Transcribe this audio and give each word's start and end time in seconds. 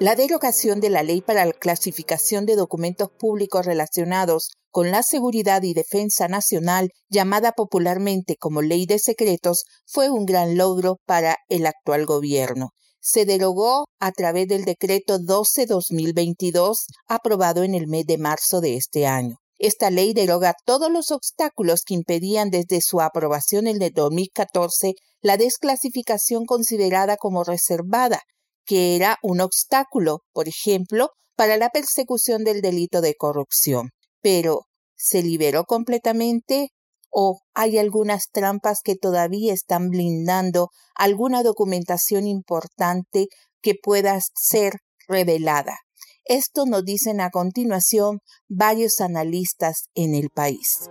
La 0.00 0.16
derogación 0.16 0.80
de 0.80 0.90
la 0.90 1.04
ley 1.04 1.22
para 1.22 1.46
la 1.46 1.52
clasificación 1.52 2.46
de 2.46 2.56
documentos 2.56 3.10
públicos 3.16 3.64
relacionados 3.64 4.50
con 4.72 4.90
la 4.90 5.04
seguridad 5.04 5.62
y 5.62 5.72
defensa 5.72 6.26
nacional, 6.26 6.90
llamada 7.08 7.52
popularmente 7.52 8.36
como 8.36 8.60
Ley 8.60 8.86
de 8.86 8.98
Secretos, 8.98 9.62
fue 9.86 10.10
un 10.10 10.26
gran 10.26 10.56
logro 10.56 10.96
para 11.06 11.36
el 11.48 11.64
actual 11.64 12.06
gobierno. 12.06 12.70
Se 13.00 13.24
derogó 13.24 13.86
a 14.00 14.10
través 14.10 14.48
del 14.48 14.64
decreto 14.64 15.18
12-2022, 15.18 16.86
aprobado 17.06 17.62
en 17.62 17.76
el 17.76 17.86
mes 17.86 18.04
de 18.04 18.18
marzo 18.18 18.60
de 18.60 18.76
este 18.76 19.06
año. 19.06 19.36
Esta 19.58 19.90
ley 19.90 20.12
deroga 20.12 20.56
todos 20.64 20.90
los 20.90 21.12
obstáculos 21.12 21.82
que 21.86 21.94
impedían 21.94 22.50
desde 22.50 22.80
su 22.80 23.00
aprobación 23.00 23.68
en 23.68 23.80
el 23.80 23.92
2014 23.92 24.94
la 25.20 25.36
desclasificación 25.36 26.46
considerada 26.46 27.16
como 27.16 27.44
reservada, 27.44 28.20
que 28.64 28.96
era 28.96 29.18
un 29.22 29.40
obstáculo, 29.40 30.20
por 30.32 30.48
ejemplo, 30.48 31.10
para 31.36 31.56
la 31.56 31.70
persecución 31.70 32.44
del 32.44 32.60
delito 32.60 33.00
de 33.00 33.14
corrupción 33.14 33.90
pero 34.24 34.62
¿se 34.96 35.22
liberó 35.22 35.64
completamente 35.64 36.70
o 37.10 37.40
hay 37.52 37.76
algunas 37.76 38.30
trampas 38.32 38.78
que 38.82 38.96
todavía 38.96 39.52
están 39.52 39.90
blindando 39.90 40.70
alguna 40.96 41.42
documentación 41.42 42.26
importante 42.26 43.26
que 43.60 43.74
pueda 43.80 44.18
ser 44.34 44.78
revelada? 45.06 45.76
Esto 46.24 46.64
nos 46.64 46.86
dicen 46.86 47.20
a 47.20 47.28
continuación 47.28 48.20
varios 48.48 49.00
analistas 49.00 49.88
en 49.94 50.14
el 50.14 50.30
país. 50.30 50.88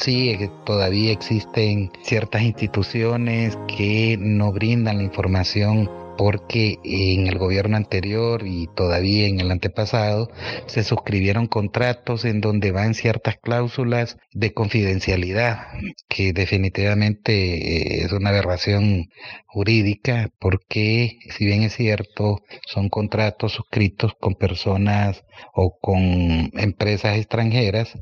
Sí, 0.00 0.38
todavía 0.64 1.10
existen 1.10 1.90
ciertas 2.02 2.42
instituciones 2.42 3.58
que 3.66 4.16
no 4.16 4.52
brindan 4.52 4.98
la 4.98 5.02
información 5.02 5.90
porque 6.18 6.80
en 6.82 7.28
el 7.28 7.38
gobierno 7.38 7.76
anterior 7.76 8.42
y 8.44 8.66
todavía 8.74 9.28
en 9.28 9.38
el 9.38 9.52
antepasado 9.52 10.28
se 10.66 10.82
suscribieron 10.82 11.46
contratos 11.46 12.24
en 12.24 12.40
donde 12.40 12.72
van 12.72 12.94
ciertas 12.94 13.36
cláusulas 13.40 14.16
de 14.32 14.52
confidencialidad, 14.52 15.68
que 16.08 16.32
definitivamente 16.32 18.02
eh, 18.02 18.04
es 18.04 18.12
una 18.12 18.30
aberración 18.30 19.06
jurídica, 19.46 20.28
porque 20.40 21.18
si 21.30 21.46
bien 21.46 21.62
es 21.62 21.74
cierto, 21.74 22.40
son 22.66 22.88
contratos 22.88 23.52
suscritos 23.52 24.12
con 24.18 24.34
personas 24.34 25.22
o 25.54 25.78
con 25.80 26.50
empresas 26.54 27.16
extranjeras, 27.16 27.96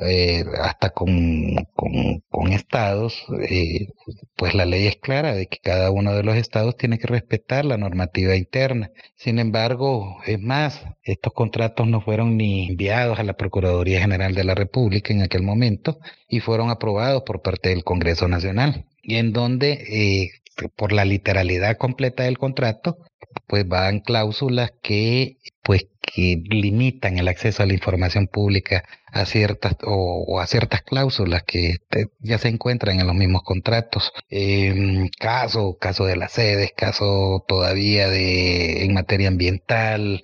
eh, 0.00 0.44
hasta 0.62 0.90
con, 0.90 1.66
con, 1.74 2.52
estados, 2.52 3.24
eh, 3.50 3.88
pues 4.36 4.54
la 4.54 4.64
ley 4.64 4.86
es 4.86 4.96
clara 4.96 5.34
de 5.34 5.46
que 5.46 5.58
cada 5.58 5.90
uno 5.90 6.14
de 6.14 6.22
los 6.22 6.36
estados 6.36 6.76
tiene 6.76 6.98
que 6.98 7.08
respetar 7.08 7.47
la 7.48 7.76
normativa 7.76 8.36
interna. 8.36 8.90
Sin 9.16 9.38
embargo, 9.38 10.18
es 10.26 10.40
más, 10.40 10.84
estos 11.02 11.32
contratos 11.32 11.86
no 11.86 12.00
fueron 12.00 12.36
ni 12.36 12.68
enviados 12.68 13.18
a 13.18 13.24
la 13.24 13.32
Procuraduría 13.32 14.00
General 14.00 14.34
de 14.34 14.44
la 14.44 14.54
República 14.54 15.12
en 15.12 15.22
aquel 15.22 15.42
momento 15.42 15.98
y 16.28 16.40
fueron 16.40 16.70
aprobados 16.70 17.22
por 17.22 17.42
parte 17.42 17.70
del 17.70 17.84
Congreso 17.84 18.28
Nacional 18.28 18.84
y 19.02 19.16
en 19.16 19.32
donde 19.32 19.72
eh, 19.72 20.30
por 20.76 20.92
la 20.92 21.04
literalidad 21.04 21.76
completa 21.76 22.24
del 22.24 22.38
contrato, 22.38 22.98
pues 23.46 23.66
van 23.66 24.00
cláusulas 24.00 24.72
que 24.82 25.36
pues 25.62 25.86
que 26.00 26.42
limitan 26.48 27.18
el 27.18 27.28
acceso 27.28 27.62
a 27.62 27.66
la 27.66 27.74
información 27.74 28.26
pública 28.26 28.84
a 29.06 29.26
ciertas 29.26 29.76
o, 29.84 30.40
a 30.40 30.46
ciertas 30.46 30.82
cláusulas 30.82 31.42
que 31.42 31.76
ya 32.20 32.38
se 32.38 32.48
encuentran 32.48 33.00
en 33.00 33.06
los 33.06 33.14
mismos 33.14 33.42
contratos. 33.42 34.12
Eh, 34.30 35.10
caso, 35.18 35.76
caso 35.78 36.06
de 36.06 36.16
las 36.16 36.32
sedes, 36.32 36.72
caso 36.74 37.44
todavía 37.46 38.08
de 38.08 38.84
en 38.84 38.94
materia 38.94 39.28
ambiental, 39.28 40.22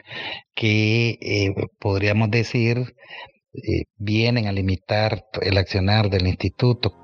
que 0.55 1.19
eh, 1.21 1.55
podríamos 1.79 2.31
decir 2.31 2.95
eh, 3.53 3.85
vienen 3.99 4.47
a 4.47 4.53
limitar 4.53 5.27
el 5.43 5.59
accionar 5.59 6.11
del 6.11 6.27
instituto 6.27 7.04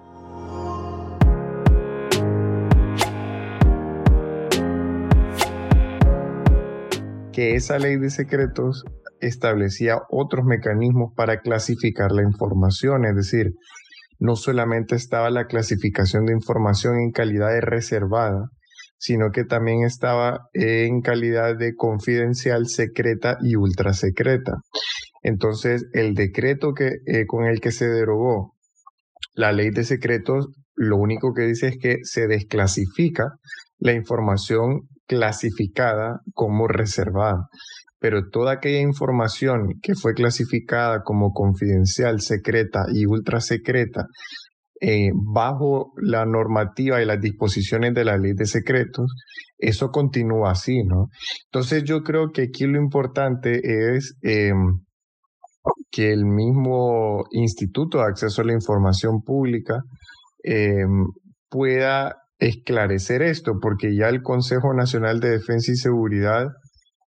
que 7.40 7.54
esa 7.54 7.78
ley 7.78 7.96
de 7.96 8.10
secretos 8.10 8.84
establecía 9.18 9.96
otros 10.10 10.44
mecanismos 10.44 11.14
para 11.16 11.40
clasificar 11.40 12.12
la 12.12 12.22
información, 12.22 13.06
es 13.06 13.16
decir, 13.16 13.54
no 14.18 14.36
solamente 14.36 14.94
estaba 14.94 15.30
la 15.30 15.46
clasificación 15.46 16.26
de 16.26 16.34
información 16.34 17.00
en 17.00 17.12
calidad 17.12 17.48
de 17.48 17.62
reservada, 17.62 18.50
sino 18.98 19.30
que 19.30 19.44
también 19.44 19.84
estaba 19.84 20.50
en 20.52 21.00
calidad 21.00 21.56
de 21.56 21.74
confidencial, 21.74 22.66
secreta 22.66 23.38
y 23.40 23.56
ultra 23.56 23.94
secreta. 23.94 24.58
Entonces, 25.22 25.86
el 25.94 26.12
decreto 26.12 26.74
que, 26.74 26.90
eh, 27.06 27.24
con 27.26 27.46
el 27.46 27.62
que 27.62 27.72
se 27.72 27.88
derogó 27.88 28.54
la 29.32 29.52
ley 29.52 29.70
de 29.70 29.84
secretos, 29.84 30.48
lo 30.74 30.98
único 30.98 31.32
que 31.32 31.46
dice 31.46 31.68
es 31.68 31.78
que 31.80 32.00
se 32.02 32.26
desclasifica 32.26 33.32
la 33.78 33.94
información 33.94 34.82
clasificada 35.10 36.20
como 36.34 36.68
reservada. 36.68 37.48
Pero 37.98 38.28
toda 38.30 38.52
aquella 38.52 38.78
información 38.80 39.80
que 39.82 39.96
fue 39.96 40.14
clasificada 40.14 41.02
como 41.02 41.32
confidencial, 41.32 42.20
secreta 42.20 42.84
y 42.94 43.06
ultra 43.06 43.40
secreta, 43.40 44.06
eh, 44.80 45.10
bajo 45.12 45.92
la 46.00 46.24
normativa 46.24 47.02
y 47.02 47.06
las 47.06 47.20
disposiciones 47.20 47.92
de 47.92 48.04
la 48.04 48.18
ley 48.18 48.34
de 48.34 48.46
secretos, 48.46 49.12
eso 49.58 49.90
continúa 49.90 50.52
así, 50.52 50.84
¿no? 50.84 51.08
Entonces 51.52 51.82
yo 51.82 52.02
creo 52.02 52.30
que 52.30 52.42
aquí 52.42 52.66
lo 52.66 52.78
importante 52.78 53.96
es 53.96 54.14
em, 54.22 54.78
que 55.90 56.12
el 56.12 56.24
mismo 56.24 57.24
Instituto 57.32 57.98
de 57.98 58.04
Acceso 58.04 58.42
a 58.42 58.44
la 58.44 58.54
Información 58.54 59.22
Pública 59.22 59.82
em, 60.44 61.04
pueda 61.50 62.14
esclarecer 62.40 63.22
esto, 63.22 63.58
porque 63.60 63.94
ya 63.96 64.08
el 64.08 64.22
Consejo 64.22 64.74
Nacional 64.74 65.20
de 65.20 65.30
Defensa 65.30 65.72
y 65.72 65.76
Seguridad 65.76 66.48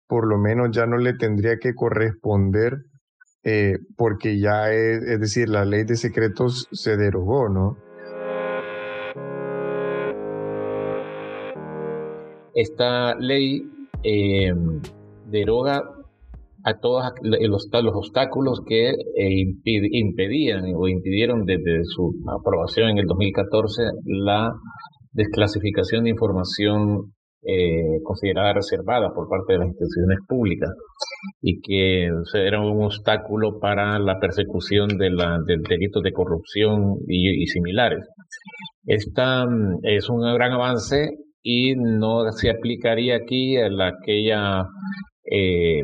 por 0.08 0.26
lo 0.26 0.38
menos 0.38 0.70
ya 0.72 0.86
no 0.86 0.96
le 0.96 1.12
tendría 1.12 1.58
que 1.60 1.74
corresponder 1.74 2.78
eh, 3.44 3.76
porque 3.96 4.40
ya 4.40 4.72
es, 4.72 5.20
decir, 5.20 5.48
la 5.48 5.64
ley 5.64 5.84
de 5.84 5.96
secretos 5.96 6.66
se 6.72 6.96
derogó, 6.96 7.48
¿no? 7.48 7.76
Esta 12.54 13.14
ley 13.14 13.62
eh, 14.02 14.52
deroga 15.26 15.82
a 16.64 16.74
todos 16.80 17.04
los, 17.22 17.68
los 17.70 17.94
obstáculos 17.94 18.60
que 18.66 18.90
eh, 18.90 19.44
impedían 19.64 20.64
o 20.74 20.88
impidieron 20.88 21.44
desde 21.44 21.84
su 21.84 22.14
aprobación 22.26 22.90
en 22.90 22.98
el 22.98 23.06
2014 23.06 23.82
la 24.04 24.52
desclasificación 25.18 26.04
de 26.04 26.10
información 26.10 27.12
eh, 27.42 28.00
considerada 28.02 28.54
reservada 28.54 29.10
por 29.14 29.28
parte 29.28 29.52
de 29.52 29.58
las 29.60 29.68
instituciones 29.68 30.18
públicas 30.26 30.70
y 31.40 31.60
que 31.60 32.08
era 32.34 32.60
un 32.60 32.82
obstáculo 32.84 33.58
para 33.60 33.98
la 33.98 34.18
persecución 34.18 34.88
de 34.98 35.10
la, 35.10 35.38
del 35.46 35.62
delito 35.62 36.00
de 36.00 36.12
corrupción 36.12 36.96
y, 37.06 37.46
similares. 37.46 38.04
Esta 38.84 39.46
mm, 39.46 39.80
es 39.82 40.08
un 40.08 40.20
gran 40.34 40.52
avance 40.52 41.10
y 41.42 41.74
no 41.76 42.30
se 42.32 42.50
aplicaría 42.50 43.16
aquí 43.16 43.56
a 43.56 43.68
la, 43.68 43.88
aquella 43.88 44.64
eh, 45.30 45.82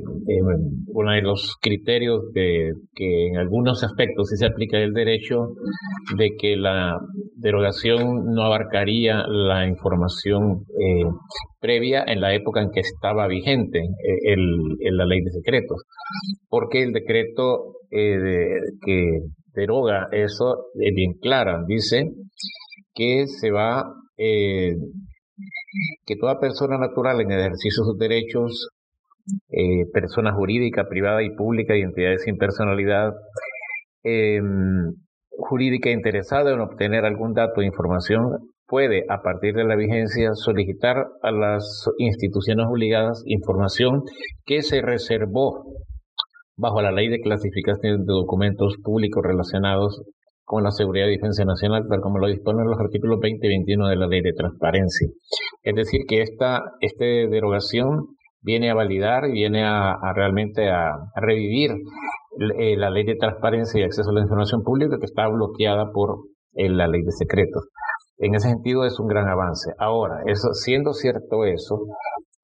uno 0.87 1.13
de 1.13 1.23
los 1.23 1.57
criterios 1.61 2.33
de 2.33 2.73
que 2.95 3.29
en 3.29 3.37
algunos 3.37 3.85
aspectos 3.85 4.29
sí 4.31 4.37
se 4.37 4.47
aplica 4.47 4.79
el 4.79 4.93
derecho 4.93 5.49
de 6.17 6.31
que 6.39 6.57
la 6.57 6.99
derogación 7.37 8.33
no 8.33 8.43
abarcaría 8.43 9.27
la 9.27 9.67
información 9.67 10.65
eh, 10.81 11.05
previa 11.61 12.05
en 12.07 12.21
la 12.21 12.35
época 12.35 12.63
en 12.63 12.71
que 12.71 12.81
estaba 12.81 13.27
vigente 13.27 13.81
eh, 13.81 14.33
el, 14.33 14.97
la 14.97 15.05
ley 15.05 15.21
de 15.21 15.31
secretos, 15.31 15.83
porque 16.49 16.83
el 16.83 16.93
decreto 16.93 17.75
eh, 17.91 18.61
que 18.85 19.19
deroga 19.55 20.09
eso 20.13 20.67
es 20.75 20.95
bien 20.95 21.15
clara, 21.21 21.63
dice 21.67 22.11
que 22.95 23.27
se 23.27 23.51
va 23.51 23.85
que 24.17 24.77
toda 26.21 26.39
persona 26.39 26.79
natural 26.79 27.21
en 27.21 27.33
ejercicio 27.33 27.83
de 27.83 27.91
sus 27.91 27.99
derechos 27.99 28.69
eh, 29.51 29.87
persona 29.93 30.33
jurídica, 30.33 30.89
privada 30.89 31.23
y 31.23 31.31
pública 31.35 31.77
y 31.77 31.83
entidades 31.83 32.23
sin 32.23 32.37
personalidad 32.37 33.13
em, 34.03 34.93
jurídica 35.31 35.91
interesada 35.91 36.53
en 36.53 36.61
obtener 36.61 37.05
algún 37.05 37.33
dato 37.33 37.61
o 37.61 37.63
información 37.63 38.23
puede, 38.67 39.05
a 39.09 39.23
partir 39.23 39.55
de 39.55 39.65
la 39.65 39.77
vigencia, 39.77 40.31
solicitar 40.35 41.07
a 41.23 41.31
las 41.31 41.89
instituciones 41.99 42.67
obligadas 42.69 43.23
información 43.27 44.03
que 44.45 44.63
se 44.63 44.81
reservó 44.83 45.65
bajo 46.57 46.83
la 46.83 46.93
ley 46.93 47.09
de 47.09 47.21
clasificación 47.21 48.05
de 48.05 48.13
documentos 48.13 48.77
públicos 48.83 49.23
relacionados 49.25 50.03
con 50.45 50.63
la 50.63 50.71
seguridad 50.71 51.07
y 51.07 51.13
defensa 51.13 51.45
nacional, 51.45 51.87
tal 51.89 52.01
como 52.01 52.19
lo 52.19 52.29
disponen 52.29 52.67
los 52.67 52.79
artículos 52.79 53.19
20 53.21 53.47
y 53.47 53.51
21 53.51 53.89
de 53.89 53.97
la 53.97 54.07
Ley 54.07 54.21
de 54.21 54.35
Transparencia. 54.35 55.09
Es 55.63 55.75
decir, 55.75 56.03
que 56.07 56.21
esta, 56.21 56.63
esta 56.81 57.05
derogación 57.05 58.09
viene 58.45 58.71
a 58.71 58.75
validar 58.75 59.27
y 59.27 59.33
viene 59.33 59.65
a, 59.65 59.97
realmente 60.15 60.71
a, 60.71 60.93
revivir 61.17 61.73
eh, 62.59 62.77
la 62.77 62.91
Ley 62.91 63.05
de 63.05 63.17
Transparencia 63.17 63.81
y 63.81 63.85
Acceso 63.85 64.11
a 64.11 64.13
la 64.13 64.21
Información 64.21 64.63
Pública 64.63 64.99
que 64.99 65.07
está 65.07 65.27
bloqueada 65.29 65.91
por 65.93 66.27
eh, 66.55 66.69
la 66.69 66.87
Ley 66.87 67.03
de 67.03 67.13
Secretos. 67.13 67.69
En 68.19 68.35
ese 68.35 68.49
sentido 68.49 68.85
es 68.85 69.01
un 69.01 69.09
gran 69.09 69.29
avance. 69.29 69.73
Ahora, 69.79 70.23
eso, 70.27 70.53
siendo 70.53 70.93
cierto 70.93 71.45
eso, 71.45 71.81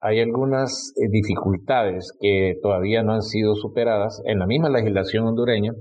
hay 0.01 0.19
algunas 0.19 0.93
eh, 0.97 1.07
dificultades 1.09 2.11
que 2.19 2.55
todavía 2.61 3.03
no 3.03 3.13
han 3.13 3.21
sido 3.21 3.55
superadas 3.55 4.21
en 4.25 4.39
la 4.39 4.47
misma 4.47 4.69
legislación 4.69 5.27
hondureña 5.27 5.71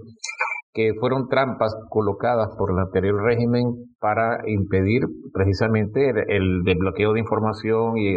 que 0.73 0.93
fueron 1.01 1.29
trampas 1.29 1.75
colocadas 1.89 2.51
por 2.57 2.71
el 2.71 2.79
anterior 2.79 3.23
régimen 3.25 3.75
para 3.99 4.49
impedir 4.49 5.03
precisamente 5.33 6.11
el, 6.29 6.63
desbloqueo 6.65 7.13
de 7.13 7.21
información 7.21 7.97
y, 7.97 8.15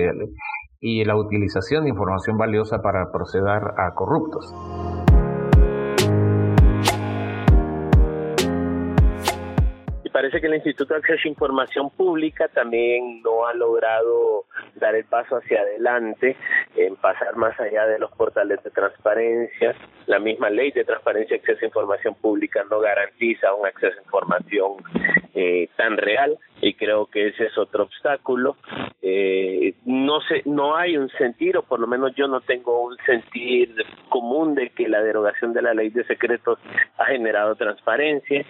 y 0.86 1.06
la 1.06 1.16
utilización 1.16 1.86
de 1.86 1.92
información 1.92 2.38
valiosa 2.38 2.82
para 2.82 3.10
proceder 3.10 3.64
a 3.78 3.96
corruptos. 3.96 4.54
parece 10.14 10.40
que 10.40 10.48
el 10.48 10.54
Instituto 10.54 10.94
de 10.94 11.00
Acceso 11.00 11.24
a 11.26 11.28
Información 11.28 11.90
Pública 11.90 12.48
también 12.48 13.22
no 13.24 13.46
ha 13.46 13.54
logrado 13.54 14.46
dar 14.76 14.96
el 14.96 15.04
paso 15.06 15.38
hacia 15.38 15.60
adelante, 15.60 16.38
en 16.76 16.96
pasar 16.96 17.36
más 17.36 17.60
allá 17.60 17.88
de 17.88 18.00
los 18.00 18.12
portales 18.12 18.64
de 18.64 18.70
transparencia. 18.70 19.76
La 20.06 20.20
misma 20.20 20.50
ley 20.50 20.72
de 20.72 20.86
transparencia 20.86 21.36
y 21.36 21.40
acceso 21.40 21.60
a 21.64 21.66
información 21.66 22.16
pública 22.16 22.64
no 22.70 22.80
garantiza 22.80 23.54
un 23.56 23.66
acceso 23.66 24.00
a 24.00 24.04
información 24.04 24.72
eh, 25.34 25.68
tan 25.76 25.98
real 25.98 26.38
y 26.62 26.76
creo 26.76 27.08
que 27.08 27.30
ese 27.30 27.48
es 27.48 27.58
otro 27.58 27.84
obstáculo. 27.84 28.56
Eh, 29.06 29.76
no 29.84 30.22
sé, 30.22 30.44
no 30.46 30.78
hay 30.78 30.96
un 30.96 31.10
sentir, 31.10 31.58
o 31.58 31.64
por 31.64 31.78
lo 31.78 31.88
menos 31.88 32.16
yo 32.16 32.26
no 32.30 32.40
tengo 32.40 32.86
un 32.86 32.96
sentir 33.06 33.76
común 34.08 34.56
de 34.56 34.70
que 34.70 34.88
la 34.88 35.02
derogación 35.02 35.52
de 35.52 35.62
la 35.62 35.74
ley 35.74 35.90
de 35.90 36.06
secretos 36.06 36.58
ha 36.98 37.06
generado 37.08 37.56
transparencia 37.56 38.46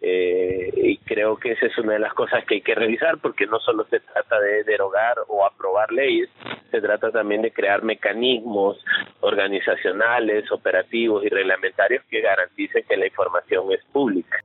eh, 0.00 0.70
y 0.76 0.98
creo 0.98 1.36
que 1.38 1.50
esa 1.52 1.66
es 1.66 1.76
una 1.78 1.94
de 1.94 1.98
las 1.98 2.14
cosas 2.14 2.44
que 2.44 2.54
hay 2.54 2.60
que 2.60 2.76
revisar 2.76 3.18
porque 3.18 3.46
no 3.46 3.58
solo 3.58 3.84
se 3.90 3.98
trata 3.98 4.38
de 4.38 4.62
derogar 4.62 5.16
o 5.26 5.44
aprobar 5.44 5.90
leyes, 5.90 6.30
se 6.70 6.80
trata 6.80 7.10
también 7.10 7.42
de 7.42 7.50
crear 7.50 7.82
mecanismos 7.82 8.78
organizacionales, 9.22 10.52
operativos 10.52 11.24
y 11.24 11.30
reglamentarios 11.30 12.04
que 12.04 12.20
garanticen 12.20 12.84
que 12.88 12.96
la 12.96 13.06
información 13.06 13.72
es 13.72 13.84
pública. 13.86 14.38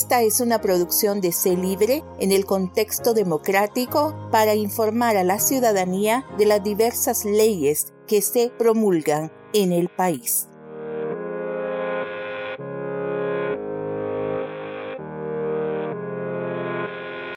Esta 0.00 0.22
es 0.22 0.40
una 0.40 0.62
producción 0.62 1.20
de 1.20 1.30
C 1.30 1.58
Libre 1.58 2.02
en 2.20 2.32
el 2.32 2.46
contexto 2.46 3.12
democrático 3.12 4.16
para 4.32 4.54
informar 4.54 5.18
a 5.18 5.24
la 5.24 5.38
ciudadanía 5.38 6.24
de 6.38 6.46
las 6.46 6.64
diversas 6.64 7.26
leyes 7.26 7.92
que 8.08 8.22
se 8.22 8.48
promulgan 8.48 9.30
en 9.52 9.72
el 9.72 9.90
país. 9.90 10.48